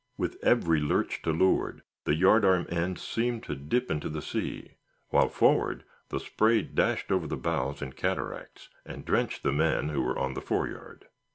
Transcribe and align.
With 0.17 0.39
every 0.43 0.79
lurch 0.79 1.21
to 1.21 1.31
leeward 1.31 1.83
the 2.05 2.15
yard 2.15 2.43
arm 2.43 2.65
ends 2.69 3.03
seemed 3.07 3.43
to 3.43 3.53
dip 3.55 3.91
in 3.91 3.99
the 3.99 4.19
sea, 4.19 4.71
while 5.09 5.29
forward 5.29 5.83
the 6.09 6.19
spray 6.19 6.63
dashed 6.63 7.11
over 7.11 7.27
the 7.27 7.37
bows 7.37 7.83
in 7.83 7.93
cataracts, 7.93 8.69
and 8.83 9.05
drenched 9.05 9.43
the 9.43 9.53
men 9.53 9.89
who 9.89 10.01
were 10.01 10.17
on 10.17 10.33
the 10.33 10.41
fore 10.41 10.67
yard. 10.67 11.05